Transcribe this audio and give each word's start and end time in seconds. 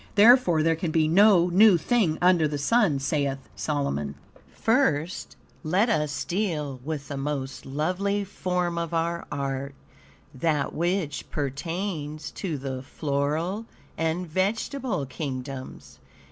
Therefore, 0.15 0.63
there 0.63 0.75
can 0.75 0.89
be 0.89 1.07
"no 1.07 1.49
new 1.51 1.77
thing 1.77 2.17
under 2.23 2.47
the 2.47 2.57
sun," 2.57 2.97
saith 2.97 3.37
Solomon. 3.55 4.15
First, 4.51 5.35
let 5.61 5.89
us 5.89 6.23
deal 6.23 6.79
with 6.83 7.07
the 7.07 7.17
most 7.17 7.67
lovely 7.67 8.23
form 8.23 8.79
of 8.79 8.95
our 8.95 9.27
art, 9.31 9.75
that 10.33 10.73
which 10.73 11.29
pertains 11.29 12.31
to 12.31 12.57
the 12.57 12.81
floral 12.81 13.67
and 13.95 14.25
vegetable 14.25 15.05
kingdoms. 15.05 15.99